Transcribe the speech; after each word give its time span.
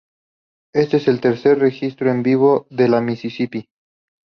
Este 0.73 0.97
es 0.97 1.07
el 1.07 1.21
tercer 1.21 1.59
registro 1.59 2.09
en 2.09 2.23
vivo 2.23 2.65
de 2.71 2.87
La 2.89 3.01
Mississippi. 3.01 3.67